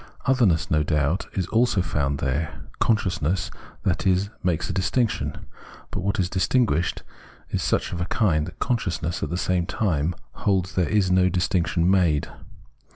Otherness, 0.25 0.71
no 0.71 0.81
doubt, 0.81 1.27
is 1.33 1.45
also 1.49 1.79
found 1.83 2.17
there; 2.17 2.63
consciousness, 2.79 3.51
that 3.83 4.07
is, 4.07 4.31
makes 4.41 4.67
a 4.67 4.73
distinction; 4.73 5.45
but 5.91 5.99
what 6.01 6.19
is 6.19 6.27
distinguished 6.27 7.03
is 7.51 7.61
of 7.61 7.65
such 7.65 7.93
a 7.93 8.03
kind 8.05 8.47
that 8.47 8.57
conscious 8.57 9.03
ness, 9.03 9.21
at 9.21 9.29
the 9.29 9.37
same 9.37 9.67
time, 9.67 10.15
holds 10.31 10.73
there 10.73 10.89
is 10.89 11.11
no 11.11 11.29
distinction 11.29 11.87
made. 11.87 12.27